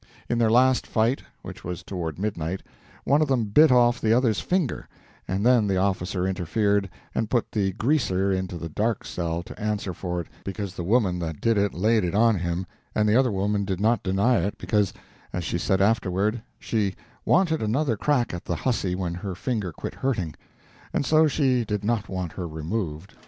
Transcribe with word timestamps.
In 0.27 0.39
their 0.39 0.49
last 0.49 0.87
fight, 0.87 1.21
which 1.43 1.63
was 1.63 1.83
toward 1.83 2.17
midnight, 2.17 2.63
one 3.03 3.21
of 3.21 3.27
them 3.27 3.43
bit 3.45 3.71
off 3.71 4.01
the 4.01 4.13
other's 4.13 4.39
finger, 4.39 4.87
and 5.27 5.45
then 5.45 5.67
the 5.67 5.77
officer 5.77 6.25
interfered 6.25 6.89
and 7.13 7.29
put 7.29 7.51
the 7.51 7.73
"Greaser" 7.73 8.31
into 8.31 8.57
the 8.57 8.67
"dark 8.67 9.05
cell" 9.05 9.43
to 9.43 9.59
answer 9.59 9.93
for 9.93 10.19
it 10.19 10.27
because 10.43 10.73
the 10.73 10.83
woman 10.83 11.19
that 11.19 11.39
did 11.39 11.55
it 11.55 11.75
laid 11.75 12.03
it 12.03 12.15
on 12.15 12.39
him, 12.39 12.65
and 12.95 13.07
the 13.07 13.15
other 13.15 13.31
woman 13.31 13.63
did 13.63 13.79
not 13.79 14.01
deny 14.01 14.37
it 14.37 14.57
because, 14.57 14.91
as 15.33 15.43
she 15.43 15.59
said 15.59 15.81
afterward, 15.81 16.41
she 16.57 16.95
"wanted 17.23 17.61
another 17.61 17.95
crack 17.95 18.33
at 18.33 18.45
the 18.45 18.55
huzzy 18.55 18.95
when 18.95 19.13
her 19.13 19.35
finger 19.35 19.71
quit 19.71 19.93
hurting," 19.93 20.33
and 20.95 21.05
so 21.05 21.27
she 21.27 21.63
did 21.63 21.83
not 21.83 22.09
want 22.09 22.31
her 22.31 22.47
removed. 22.47 23.13